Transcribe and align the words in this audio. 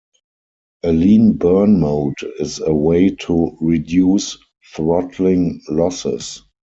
A 0.83 0.91
lean 0.91 1.33
burn 1.33 1.79
mode 1.79 2.15
is 2.39 2.59
a 2.59 2.73
way 2.73 3.11
to 3.11 3.55
reduce 3.61 4.35
throttling 4.73 5.61
losses. 5.69 6.41